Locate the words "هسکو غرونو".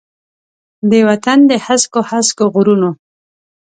2.09-2.89